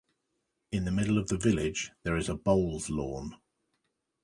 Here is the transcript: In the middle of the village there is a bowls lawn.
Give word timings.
In 0.71 0.85
the 0.85 0.91
middle 0.91 1.19
of 1.19 1.27
the 1.27 1.37
village 1.37 1.91
there 2.01 2.17
is 2.17 2.27
a 2.27 2.33
bowls 2.33 2.89
lawn. 2.89 3.37